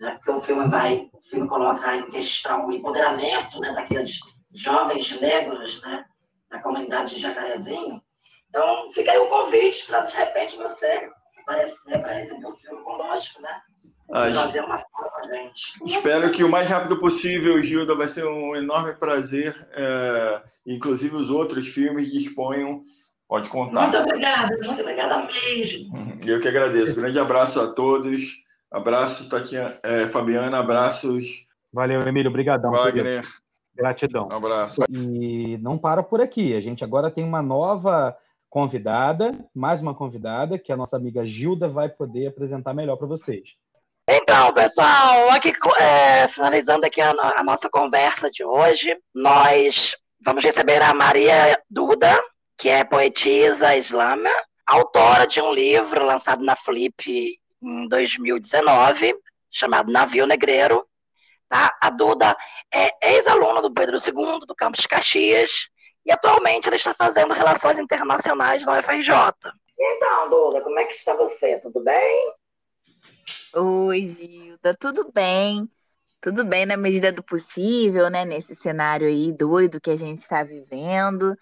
[0.00, 0.12] né?
[0.12, 4.18] porque o filme vai, o filme coloca em questão o empoderamento né, daqueles
[4.52, 6.04] jovens negros né,
[6.50, 8.00] da comunidade de Jacarezinho.
[8.48, 13.40] Então, fica aí o convite para, de repente, você aparecer para exibir o filme conosco,
[13.42, 13.60] né?
[14.12, 15.62] Ah, fazer uma fala gente.
[15.84, 19.54] Espero que o mais rápido possível, Gilda, vai ser um enorme prazer.
[19.72, 22.80] É, inclusive os outros filmes disponham.
[23.26, 23.82] Pode contar.
[23.82, 26.18] Muito obrigada, muito obrigada mesmo.
[26.24, 27.00] Eu que agradeço.
[27.00, 28.44] Grande abraço a todos.
[28.70, 31.46] Abraço, Tatiana, é, Fabiana, abraços.
[31.72, 32.72] Valeu, Emílio, obrigadão.
[32.72, 33.24] Wagner.
[33.74, 34.28] Gratidão.
[34.28, 34.82] Um abraço.
[34.88, 36.54] E não para por aqui.
[36.56, 38.16] A gente agora tem uma nova
[38.48, 43.56] convidada, mais uma convidada, que a nossa amiga Gilda vai poder apresentar melhor para vocês.
[44.08, 50.80] Então, pessoal, aqui é, finalizando aqui a, a, nossa conversa de hoje, nós vamos receber
[50.82, 52.22] a Maria Duda,
[52.56, 54.30] que é poetisa islâmica,
[54.66, 59.16] autora de um livro lançado na Flip em 2019,
[59.50, 60.86] chamado Navio Negreiro.
[61.48, 61.76] Tá?
[61.80, 62.36] A Duda
[62.72, 65.68] é ex-aluna do Pedro II, do campus de Caxias,
[66.04, 69.12] e atualmente ela está fazendo relações internacionais na UFRJ.
[69.78, 71.58] Então, Duda, como é que está você?
[71.60, 72.34] Tudo bem?
[73.54, 75.68] Oi, Gilda, tudo bem?
[76.20, 78.24] Tudo bem na medida do possível, né?
[78.24, 81.36] Nesse cenário aí doido que a gente está vivendo.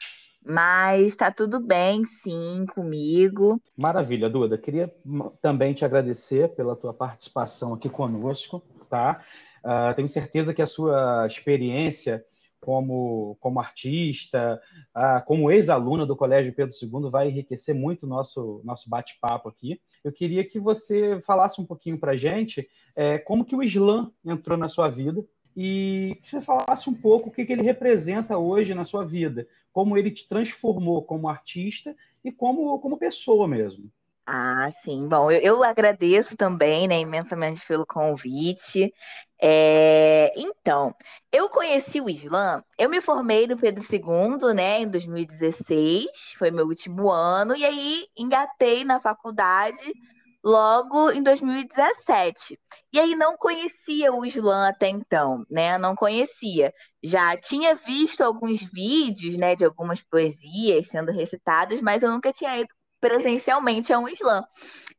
[0.45, 3.61] Mas está tudo bem, sim, comigo.
[3.77, 4.59] Maravilha, Duda.
[4.59, 4.93] Queria
[5.41, 9.23] também te agradecer pela tua participação aqui conosco, tá?
[9.65, 12.25] Uh, tenho certeza que a sua experiência
[12.63, 14.61] como, como artista,
[14.95, 19.81] ah, como ex-aluna do Colégio Pedro II, vai enriquecer muito o nosso, nosso bate-papo aqui.
[20.05, 24.13] Eu queria que você falasse um pouquinho para a gente é, como que o Islã
[24.25, 25.25] entrou na sua vida
[25.57, 29.47] e que você falasse um pouco o que, que ele representa hoje na sua vida,
[29.73, 33.91] como ele te transformou como artista e como, como pessoa mesmo.
[34.25, 35.09] Ah, sim.
[35.09, 38.93] Bom, eu, eu agradeço também, né, imensamente pelo convite.
[39.41, 40.95] É, então,
[41.33, 46.09] eu conheci o Islã, eu me formei no Pedro II, né, em 2016,
[46.39, 49.83] foi meu último ano, e aí engatei na faculdade
[50.43, 52.59] logo em 2017.
[52.93, 55.79] E aí não conhecia o Islã até então, né?
[55.79, 56.73] Não conhecia.
[57.03, 62.59] Já tinha visto alguns vídeos, né, de algumas poesias sendo recitadas, mas eu nunca tinha
[62.59, 62.69] ido
[63.03, 64.47] presencialmente a um slam.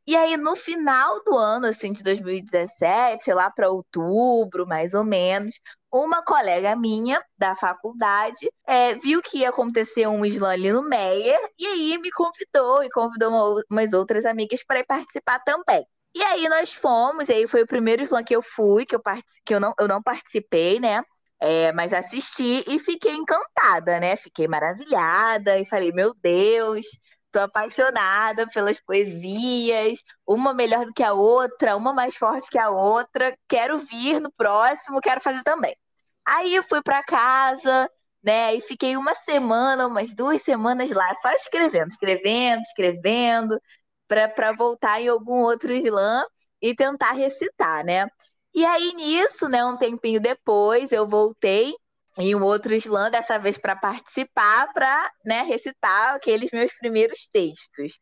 [0.06, 5.54] E aí, no final do ano, assim, de 2017, lá para outubro, mais ou menos,
[5.90, 11.40] uma colega minha da faculdade é, viu que ia acontecer um slam ali no Meyer,
[11.58, 15.86] e aí me convidou e convidou uma, umas outras amigas para ir participar também.
[16.14, 19.00] E aí nós fomos, e aí foi o primeiro slam que eu fui, que eu,
[19.44, 21.02] que eu, não, eu não participei, né?
[21.40, 24.16] É, mas assisti e fiquei encantada, né?
[24.16, 26.86] Fiquei maravilhada e falei, meu Deus,
[27.34, 32.70] Tô apaixonada pelas poesias, uma melhor do que a outra, uma mais forte que a
[32.70, 33.36] outra.
[33.48, 35.76] Quero vir no próximo, quero fazer também.
[36.24, 37.90] Aí eu fui para casa,
[38.22, 38.54] né?
[38.54, 43.58] E fiquei uma semana, umas duas semanas lá, só escrevendo, escrevendo, escrevendo,
[44.06, 46.24] para voltar em algum outro slam
[46.62, 48.06] e tentar recitar, né?
[48.54, 51.74] E aí nisso, né, um tempinho depois, eu voltei
[52.18, 57.94] em um outro slam, dessa vez para participar, para né, recitar aqueles meus primeiros textos.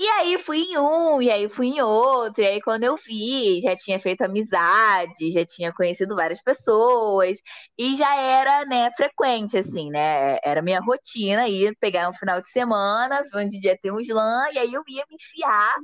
[0.00, 3.60] E aí fui em um, e aí fui em outro, e aí quando eu vi,
[3.60, 7.38] já tinha feito amizade, já tinha conhecido várias pessoas,
[7.76, 12.48] e já era, né, frequente, assim, né, era minha rotina, ir pegar um final de
[12.50, 15.74] semana, onde ia ter um slam, e aí eu ia me enfiar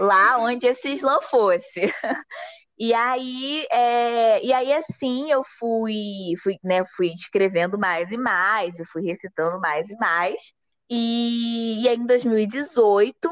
[0.00, 1.80] lá onde esse slam fosse.
[2.78, 8.78] E aí, é, e aí assim, eu fui, fui, né, fui escrevendo mais e mais,
[8.78, 10.52] eu fui recitando mais e mais.
[10.90, 13.28] E, e aí, em 2018,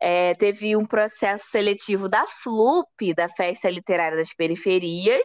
[0.00, 5.22] é, teve um processo seletivo da FLUP, da Festa Literária das Periferias,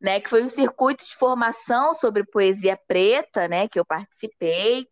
[0.00, 4.86] né, que foi um circuito de formação sobre poesia preta, né, que eu participei.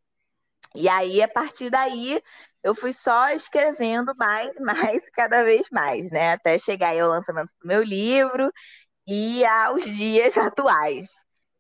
[0.75, 2.23] E aí, a partir daí,
[2.63, 6.33] eu fui só escrevendo mais e mais, cada vez mais, né?
[6.33, 8.53] Até chegar ao lançamento do meu livro
[9.07, 11.09] e aos dias atuais.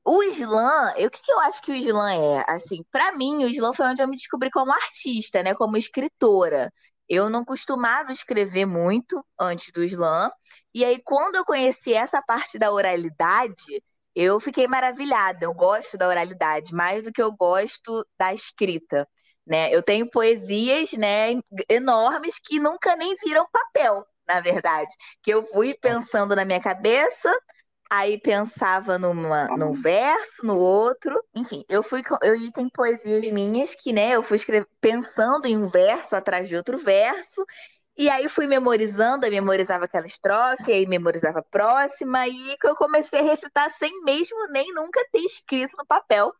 [0.04, 2.44] O slam, o que, que eu acho que o slam é?
[2.48, 5.54] Assim, para mim, o slam foi onde eu me descobri como artista, né?
[5.54, 6.72] Como escritora.
[7.08, 10.30] Eu não costumava escrever muito antes do slam.
[10.74, 13.82] E aí, quando eu conheci essa parte da oralidade,
[14.14, 15.44] eu fiquei maravilhada.
[15.44, 19.08] Eu gosto da oralidade mais do que eu gosto da escrita.
[19.50, 19.74] Né?
[19.74, 21.32] Eu tenho poesias né,
[21.68, 24.94] enormes que nunca nem viram papel, na verdade.
[25.24, 27.28] Que eu fui pensando na minha cabeça,
[27.90, 31.20] aí pensava numa, num verso, no outro.
[31.34, 35.68] Enfim, eu fui eu tenho poesias minhas que, né, eu fui escrever, pensando em um
[35.68, 37.44] verso atrás de outro verso,
[38.00, 42.74] e aí fui memorizando, eu memorizava aquela estrofe, aí memorizava a próxima, e que eu
[42.74, 46.32] comecei a recitar sem mesmo nem nunca ter escrito no papel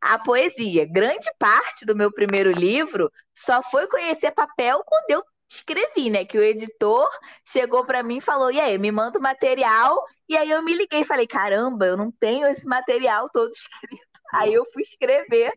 [0.00, 0.86] a poesia.
[0.86, 6.24] Grande parte do meu primeiro livro só foi conhecer papel quando eu escrevi, né?
[6.24, 7.08] Que o editor
[7.44, 9.98] chegou para mim e falou: "E aí, me manda o material".
[10.28, 14.06] E aí eu me liguei e falei: "Caramba, eu não tenho esse material todo escrito".
[14.34, 15.52] Aí eu fui escrever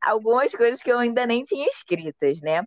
[0.00, 2.64] algumas coisas que eu ainda nem tinha escritas, né?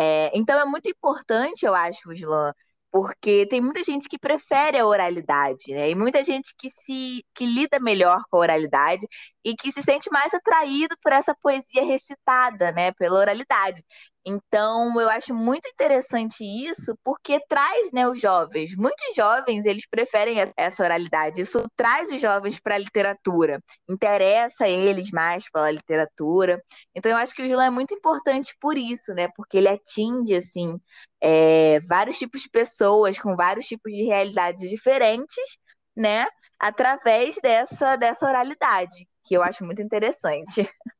[0.00, 2.52] É, então é muito importante, eu acho, Slan,
[2.90, 5.90] porque tem muita gente que prefere a oralidade, né?
[5.90, 9.06] E muita gente que se que lida melhor com a oralidade
[9.44, 12.92] e que se sente mais atraído por essa poesia recitada, né?
[12.92, 13.84] Pela oralidade.
[14.28, 18.76] Então, eu acho muito interessante isso, porque traz, né, os jovens.
[18.76, 21.40] Muitos jovens, eles preferem essa oralidade.
[21.40, 26.62] Isso traz os jovens para a literatura, interessa eles mais pela literatura.
[26.94, 29.28] Então, eu acho que o Gilão é muito importante por isso, né?
[29.34, 30.78] Porque ele atinge, assim,
[31.22, 35.56] é, vários tipos de pessoas com vários tipos de realidades diferentes,
[35.96, 36.26] né?
[36.58, 40.68] Através dessa, dessa oralidade, que eu acho muito interessante.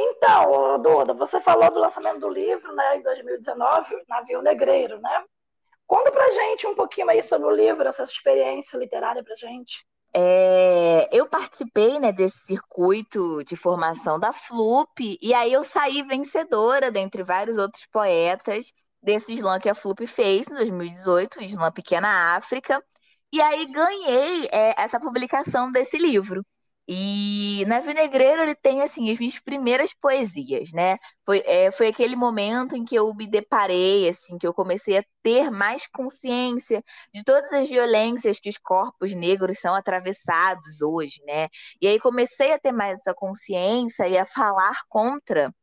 [0.00, 5.24] Então, Duda, você falou do lançamento do livro, né, em 2019, Navio Negreiro, né?
[5.84, 9.84] Conta pra gente um pouquinho aí sobre o livro, essa experiência literária pra gente.
[10.14, 16.92] É, eu participei né, desse circuito de formação da FLUP, e aí eu saí vencedora
[16.92, 18.72] dentre vários outros poetas
[19.02, 22.80] desse slam que a FLUP fez em 2018, o Slam Pequena África,
[23.32, 26.44] e aí ganhei é, essa publicação desse livro.
[26.90, 30.96] E na Vinegreiro ele tem assim as minhas primeiras poesias, né?
[31.24, 35.04] Foi, é, foi aquele momento em que eu me deparei, assim, que eu comecei a
[35.22, 36.82] ter mais consciência
[37.12, 41.48] de todas as violências que os corpos negros são atravessados hoje, né?
[41.80, 45.54] E aí comecei a ter mais essa consciência e a falar contra,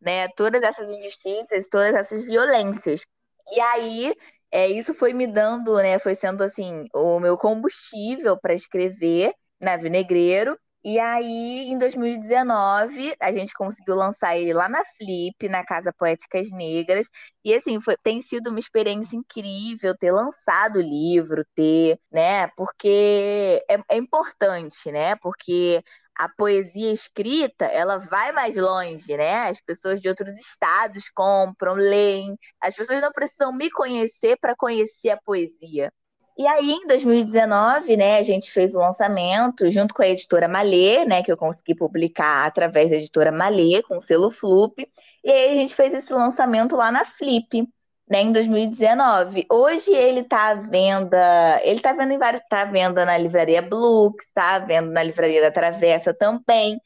[0.00, 3.06] né, todas essas injustiças, todas essas violências.
[3.52, 4.14] E aí
[4.50, 9.76] é, isso foi me dando, né, foi sendo assim o meu combustível para escrever na
[9.78, 15.92] Vinegreiro e aí, em 2019, a gente conseguiu lançar ele lá na Flip, na Casa
[15.92, 17.08] Poéticas Negras.
[17.42, 22.48] E assim, foi, tem sido uma experiência incrível ter lançado o livro, ter, né?
[22.48, 25.16] Porque é, é importante, né?
[25.16, 25.82] Porque
[26.16, 29.48] a poesia escrita, ela vai mais longe, né?
[29.48, 32.36] As pessoas de outros estados compram, leem.
[32.60, 35.90] As pessoas não precisam me conhecer para conhecer a poesia.
[36.36, 41.04] E aí, em 2019, né, a gente fez o lançamento junto com a editora Malê,
[41.04, 44.84] né, que eu consegui publicar através da editora Malê, com o selo Flup.
[45.22, 47.68] E aí a gente fez esse lançamento lá na Flip,
[48.08, 49.46] né, em 2019.
[49.50, 53.62] Hoje ele está à venda, ele está vendo em vários, tá à venda na livraria
[53.62, 56.80] Blux, está à venda na livraria da Travessa também.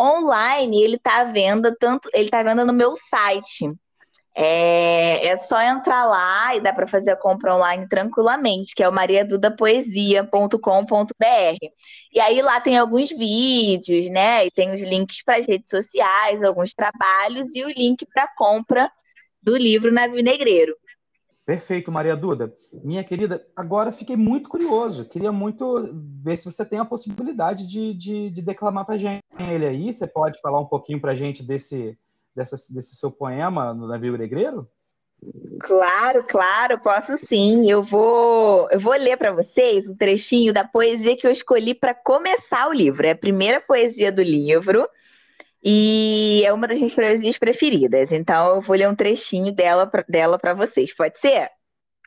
[0.00, 3.70] Online ele está à venda tanto, ele está à venda no meu site,
[4.34, 8.88] é, é só entrar lá e dá para fazer a compra online tranquilamente, que é
[8.88, 11.66] o mariadudapoesia.com.br.
[12.12, 14.46] E aí lá tem alguns vídeos, né?
[14.46, 18.90] E tem os links para as redes sociais, alguns trabalhos e o link para compra
[19.42, 20.74] do livro na Vinegreiro.
[21.44, 22.54] Perfeito, Maria Duda.
[22.72, 25.04] Minha querida, agora fiquei muito curioso.
[25.04, 25.90] Queria muito
[26.22, 29.92] ver se você tem a possibilidade de, de, de declamar para gente ele aí.
[29.92, 31.98] Você pode falar um pouquinho para gente desse,
[32.34, 34.68] dessa, desse seu poema no Navio Negreiro?
[35.60, 37.70] Claro, claro, posso sim.
[37.70, 41.94] Eu vou, eu vou ler para vocês um trechinho da poesia que eu escolhi para
[41.94, 43.06] começar o livro.
[43.06, 44.88] É a primeira poesia do livro
[45.62, 48.10] e é uma das minhas poesias preferidas.
[48.10, 50.94] Então eu vou ler um trechinho dela para dela para vocês.
[50.94, 51.50] Pode ser?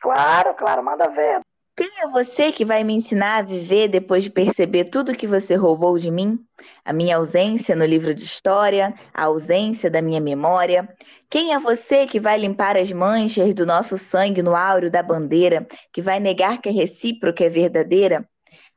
[0.00, 1.40] Claro, claro, manda ver.
[1.76, 5.56] Quem é você que vai me ensinar a viver depois de perceber tudo que você
[5.56, 6.38] roubou de mim?
[6.82, 10.88] A minha ausência no livro de história, a ausência da minha memória.
[11.28, 15.66] Quem é você que vai limpar as manchas do nosso sangue no áureo da bandeira,
[15.92, 18.26] que vai negar que é recíproca é verdadeira?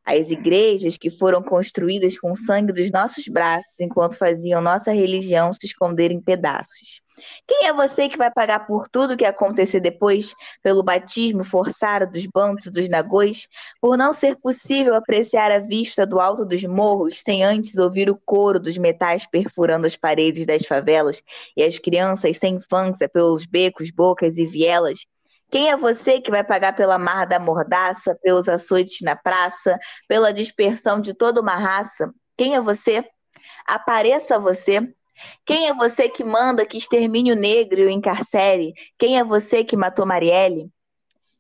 [0.04, 5.54] As igrejas que foram construídas com o sangue dos nossos braços enquanto faziam nossa religião
[5.54, 7.02] se esconder em pedaços.
[7.48, 12.26] Quem é você que vai pagar por tudo que acontecer depois, pelo batismo forçado dos
[12.26, 13.48] bantos dos nagôs,
[13.82, 18.20] por não ser possível apreciar a vista do alto dos morros sem antes ouvir o
[18.26, 21.22] coro dos metais perfurando as paredes das favelas
[21.56, 25.00] e as crianças sem infância pelos becos, bocas e vielas?
[25.52, 30.32] Quem é você que vai pagar pela marra da mordaça, pelos açoites na praça, pela
[30.32, 32.14] dispersão de toda uma raça?
[32.38, 33.04] Quem é você?
[33.66, 34.94] Apareça você
[35.46, 38.74] quem é você que manda que extermine o negro e o encarcere?
[38.98, 40.70] Quem é você que matou Marielle?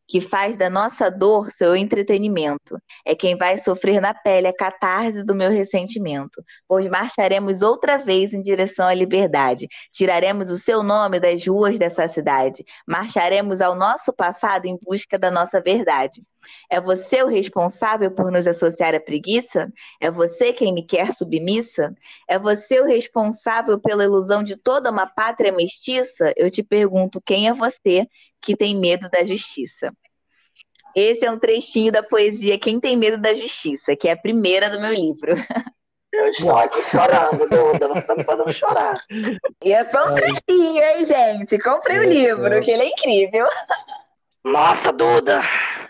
[0.09, 2.77] Que faz da nossa dor seu entretenimento.
[3.05, 6.43] É quem vai sofrer na pele a catarse do meu ressentimento.
[6.67, 9.67] Pois marcharemos outra vez em direção à liberdade.
[9.93, 12.65] Tiraremos o seu nome das ruas dessa cidade.
[12.87, 16.23] Marcharemos ao nosso passado em busca da nossa verdade.
[16.69, 19.71] É você o responsável por nos associar à preguiça?
[19.99, 21.93] É você quem me quer submissa?
[22.27, 26.33] É você o responsável pela ilusão de toda uma pátria mestiça?
[26.37, 28.07] Eu te pergunto, quem é você
[28.41, 29.93] que tem medo da justiça?
[30.95, 34.69] Esse é um trechinho da poesia Quem Tem Medo da Justiça, que é a primeira
[34.69, 35.33] do meu livro.
[36.11, 37.87] Eu estou aqui chorando, Duda.
[37.87, 38.95] Você está me fazendo chorar.
[39.63, 41.59] E é só um trechinho, hein, gente?
[41.59, 43.47] Comprei o livro, que ele é incrível.
[44.43, 45.41] Nossa, Duda,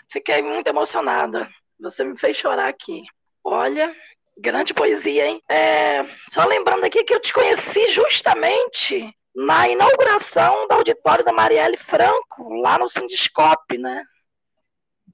[0.08, 1.48] fiquei muito emocionada.
[1.80, 3.02] Você me fez chorar aqui.
[3.42, 3.90] Olha,
[4.36, 5.42] grande poesia, hein?
[5.48, 11.76] É, só lembrando aqui que eu te conheci justamente na inauguração do auditório da Marielle
[11.76, 14.04] Franco, lá no Sindiscope, né?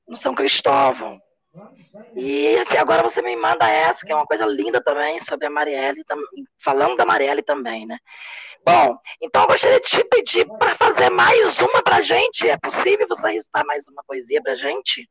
[0.09, 1.21] No São Cristóvão.
[2.15, 5.51] E assim, agora você me manda essa, que é uma coisa linda também, sobre a
[5.51, 6.03] Marielle,
[6.59, 7.99] falando da Marielle também, né?
[8.65, 12.49] Bom, então eu gostaria de te pedir para fazer mais uma para gente.
[12.49, 15.09] É possível você recitar mais uma poesia para gente?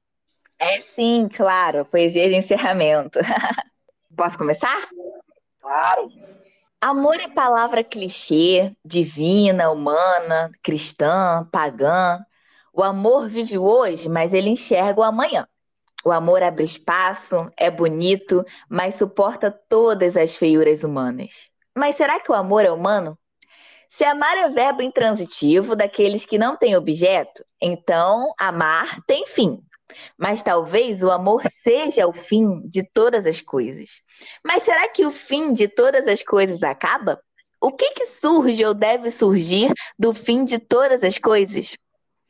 [0.59, 1.85] É sim, claro.
[1.85, 3.19] Poesia de encerramento.
[4.15, 4.89] Posso começar?
[5.61, 6.11] Claro.
[6.87, 12.23] Amor é palavra clichê, divina, humana, cristã, pagã.
[12.71, 15.47] O amor vive hoje, mas ele enxerga o amanhã.
[16.05, 21.49] O amor abre espaço, é bonito, mas suporta todas as feiuras humanas.
[21.75, 23.17] Mas será que o amor é humano?
[23.89, 29.59] Se amar é verbo intransitivo daqueles que não têm objeto, então amar tem fim.
[30.17, 33.89] Mas talvez o amor seja o fim de todas as coisas.
[34.43, 37.21] Mas será que o fim de todas as coisas acaba?
[37.61, 41.75] O que, que surge ou deve surgir do fim de todas as coisas?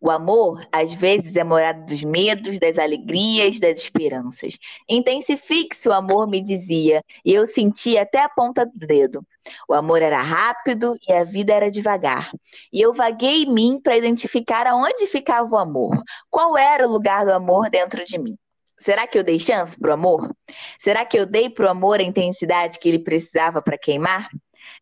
[0.05, 4.55] O amor, às vezes, é morada dos medos, das alegrias, das esperanças.
[4.87, 9.25] Intensifique-se o amor, me dizia, e eu sentia até a ponta do dedo.
[9.67, 12.29] O amor era rápido e a vida era devagar.
[12.71, 15.99] E eu vaguei em mim para identificar aonde ficava o amor.
[16.29, 18.37] Qual era o lugar do amor dentro de mim?
[18.77, 20.29] Será que eu dei chance para o amor?
[20.77, 24.29] Será que eu dei para o amor a intensidade que ele precisava para queimar?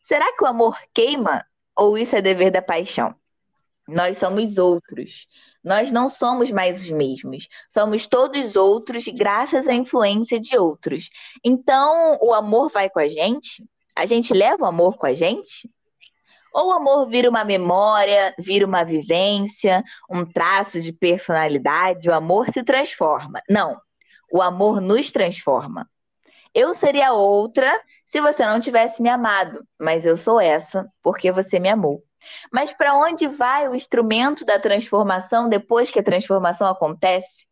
[0.04, 1.46] Será que o amor queima
[1.78, 3.16] ou isso é dever da paixão?
[3.88, 5.28] Nós somos outros.
[5.64, 7.48] Nós não somos mais os mesmos.
[7.70, 11.10] Somos todos outros graças à influência de outros.
[11.44, 13.64] Então, o amor vai com a gente?
[13.96, 15.70] A gente leva o amor com a gente?
[16.54, 22.10] Ou o amor vira uma memória, vira uma vivência, um traço de personalidade?
[22.10, 23.42] O amor se transforma.
[23.50, 23.80] Não.
[24.32, 25.90] O amor nos transforma.
[26.54, 31.60] Eu seria outra se você não tivesse me amado, mas eu sou essa porque você
[31.60, 32.04] me amou.
[32.52, 37.46] Mas para onde vai o instrumento da transformação depois que a transformação acontece?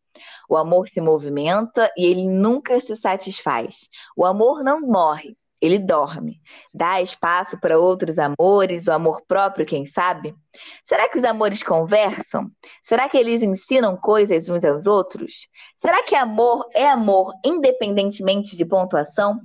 [0.49, 3.88] O amor se movimenta e ele nunca se satisfaz.
[4.15, 6.41] O amor não morre, ele dorme.
[6.74, 10.36] Dá espaço para outros amores, o amor próprio, quem sabe?
[10.84, 12.49] Será que os amores conversam?
[12.82, 15.47] Será que eles ensinam coisas uns aos outros?
[15.78, 19.39] Será que amor é amor independentemente de pontuação?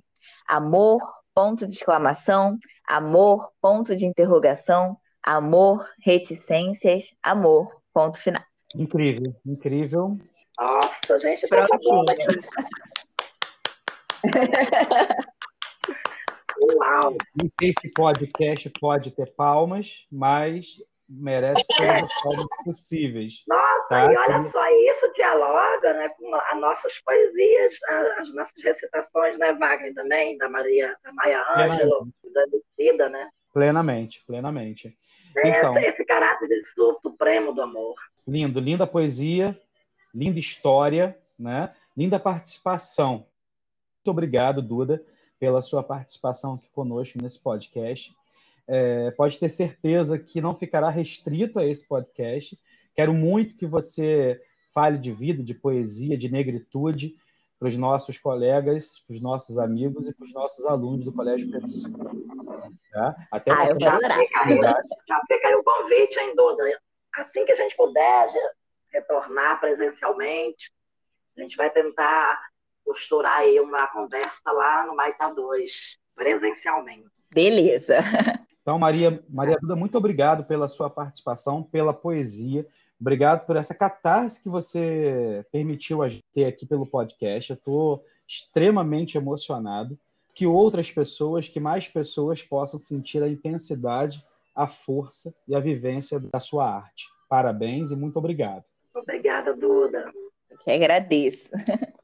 [0.48, 1.00] Amor,
[1.34, 2.58] ponto de exclamação,
[2.88, 4.96] amor, ponto de interrogação,
[5.26, 7.82] Amor, reticências, amor.
[7.92, 8.44] Ponto final.
[8.76, 10.16] Incrível, incrível.
[10.56, 12.04] Nossa, gente, Prontinho.
[16.76, 17.16] Uau!
[17.42, 23.42] Não sei se podcast pode ter palmas, mas merece todas as palmas possíveis.
[23.48, 24.12] Nossa, tá?
[24.12, 27.74] e olha só, isso dialoga né, com as nossas poesias,
[28.18, 33.28] as nossas recitações, né, Wagner também, da Maria, da Maia Ângelo, da Lucida, né?
[33.52, 34.96] Plenamente, plenamente.
[35.44, 36.48] Então, esse caráter
[37.02, 37.94] supremo do amor.
[38.26, 39.58] Lindo, linda poesia,
[40.14, 41.72] linda história, né?
[41.96, 43.26] linda participação.
[43.96, 45.02] Muito obrigado, Duda,
[45.38, 48.14] pela sua participação aqui conosco nesse podcast.
[48.68, 52.58] É, pode ter certeza que não ficará restrito a esse podcast.
[52.94, 54.40] Quero muito que você
[54.74, 57.16] fale de vida, de poesia, de negritude,
[57.58, 61.50] para os nossos colegas, para os nossos amigos e para os nossos alunos do Colégio
[61.50, 61.68] Pedro
[62.92, 63.16] Tá?
[63.30, 66.62] Até ah, eu já, fica aí, já fica aí o convite, hein, Duda?
[67.14, 68.28] Assim que a gente puder
[68.92, 70.72] retornar presencialmente,
[71.36, 72.40] a gente vai tentar
[72.84, 77.06] costurar aí uma conversa lá no Maita 2, presencialmente.
[77.32, 77.98] Beleza.
[78.62, 82.66] Então, Maria, Maria Duda, muito obrigado pela sua participação, pela poesia.
[83.00, 87.50] Obrigado por essa catarse que você permitiu a gente ter aqui pelo podcast.
[87.50, 89.96] Eu estou extremamente emocionado
[90.36, 94.22] que outras pessoas, que mais pessoas possam sentir a intensidade,
[94.54, 97.06] a força e a vivência da sua arte.
[97.26, 98.62] Parabéns e muito obrigado.
[98.94, 100.12] Obrigada, Duda.
[100.50, 101.48] Eu que agradeço.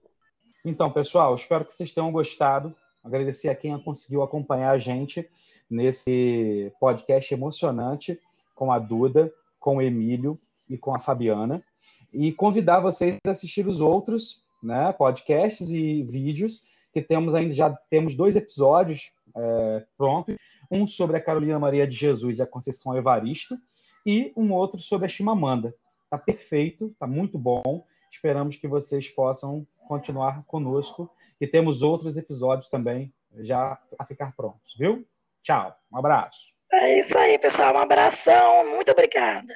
[0.65, 2.73] Então, pessoal, espero que vocês tenham gostado.
[3.03, 5.29] Agradecer a quem conseguiu acompanhar a gente
[5.69, 8.17] nesse podcast emocionante
[8.55, 11.65] com a Duda, com o Emílio e com a Fabiana.
[12.13, 16.63] E convidar vocês a assistir os outros né, podcasts e vídeos,
[16.93, 20.37] que temos ainda já temos dois episódios é, prontos,
[20.71, 23.57] um sobre a Carolina Maria de Jesus e a Conceição Evaristo,
[24.05, 25.75] e um outro sobre a Chimamanda.
[26.05, 27.85] Está perfeito, está muito bom.
[28.11, 34.75] Esperamos que vocês possam continuar conosco e temos outros episódios também já a ficar prontos,
[34.79, 35.07] viu?
[35.43, 36.53] Tchau, um abraço.
[36.73, 37.75] É isso aí, pessoal.
[37.75, 38.69] Um abração.
[38.75, 39.55] Muito obrigada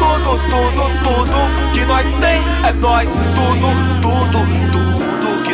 [0.00, 3.08] tudo, tudo, tudo que nós tem é nós.
[3.10, 3.68] Tudo,
[4.02, 4.79] tudo, tudo